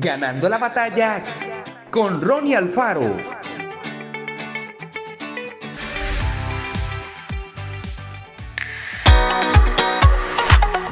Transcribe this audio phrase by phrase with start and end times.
[0.00, 1.24] Ganando la batalla
[1.90, 3.16] con Ronnie Alfaro.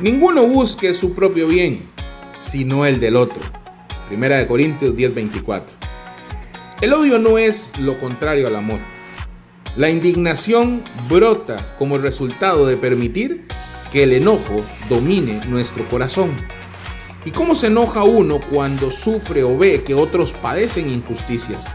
[0.00, 1.88] Ninguno busque su propio bien,
[2.40, 3.40] sino el del otro.
[4.08, 5.66] Primera de Corintios 10:24.
[6.80, 8.80] El odio no es lo contrario al amor.
[9.76, 13.46] La indignación brota como resultado de permitir
[13.92, 16.34] que el enojo domine nuestro corazón.
[17.26, 21.74] ¿Y cómo se enoja uno cuando sufre o ve que otros padecen injusticias?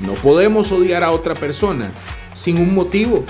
[0.00, 1.92] No podemos odiar a otra persona
[2.32, 3.26] sin un motivo.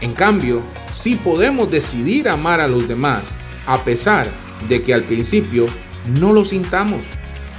[0.00, 4.30] En cambio, sí podemos decidir amar a los demás, a pesar
[4.66, 5.68] de que al principio
[6.18, 7.04] no lo sintamos,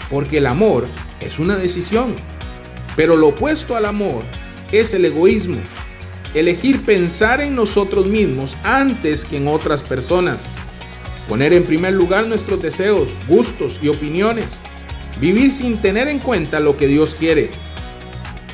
[0.09, 0.87] porque el amor
[1.19, 2.15] es una decisión.
[2.95, 4.23] Pero lo opuesto al amor
[4.71, 5.61] es el egoísmo,
[6.33, 10.47] elegir pensar en nosotros mismos antes que en otras personas,
[11.27, 14.61] poner en primer lugar nuestros deseos, gustos y opiniones,
[15.19, 17.51] vivir sin tener en cuenta lo que Dios quiere.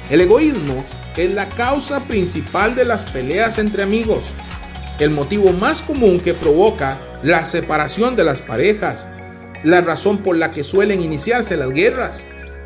[0.09, 0.85] El egoísmo
[1.17, 4.33] es la causa principal de las peleas entre amigos,
[4.99, 9.07] el motivo más común que provoca la separación de las parejas,
[9.63, 12.25] la razón por la que suelen iniciarse las guerras,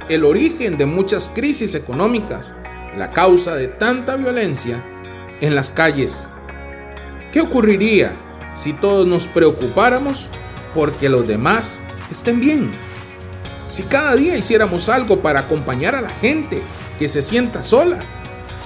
[0.10, 2.54] el origen de muchas crisis económicas,
[2.98, 4.84] la causa de tanta violencia
[5.42, 6.30] en las calles.
[7.32, 8.16] ¿Qué ocurriría
[8.56, 10.28] si todos nos preocupáramos
[10.74, 12.72] porque los demás estén bien?
[13.66, 16.62] Si cada día hiciéramos algo para acompañar a la gente
[17.00, 18.00] que se sienta sola,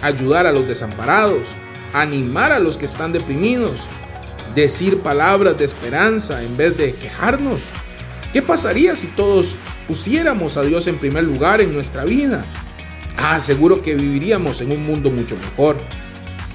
[0.02, 1.48] ayudar a los desamparados,
[1.94, 3.82] animar a los que están deprimidos,
[4.56, 7.62] decir palabras de esperanza en vez de quejarnos.
[8.34, 9.56] ¿Qué pasaría si todos
[9.88, 12.44] pusiéramos a Dios en primer lugar en nuestra vida?
[13.18, 15.78] Ah, seguro que viviríamos en un mundo mucho mejor.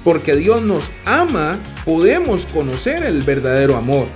[0.03, 4.07] Porque Dios nos ama, podemos conocer el verdadero amor.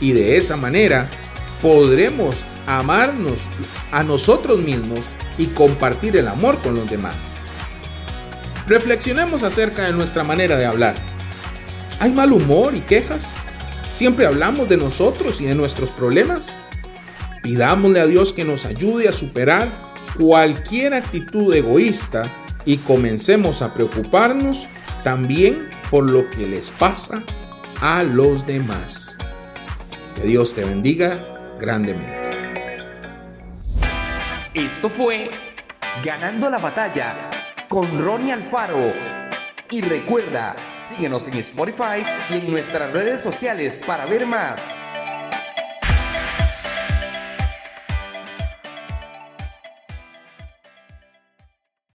[0.00, 1.08] Y de esa manera
[1.62, 3.46] podremos amarnos
[3.92, 5.06] a nosotros mismos
[5.38, 7.30] y compartir el amor con los demás.
[8.66, 10.94] Reflexionemos acerca de nuestra manera de hablar.
[11.98, 13.28] ¿Hay mal humor y quejas?
[13.92, 16.58] ¿Siempre hablamos de nosotros y de nuestros problemas?
[17.42, 19.70] Pidámosle a Dios que nos ayude a superar
[20.18, 22.30] cualquier actitud egoísta
[22.64, 24.66] y comencemos a preocuparnos
[25.02, 27.22] también por lo que les pasa
[27.80, 29.16] a los demás.
[30.16, 32.18] Que Dios te bendiga grandemente.
[34.54, 35.30] Esto fue
[36.04, 37.16] Ganando la batalla
[37.68, 38.94] con Ronnie Alfaro.
[39.70, 44.74] Y recuerda, síguenos en Spotify y en nuestras redes sociales para ver más.